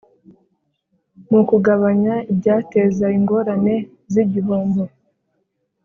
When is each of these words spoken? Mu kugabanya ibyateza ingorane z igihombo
Mu 1.31 1.41
kugabanya 1.49 2.15
ibyateza 2.31 3.05
ingorane 3.17 3.75
z 4.11 4.13
igihombo 4.23 4.83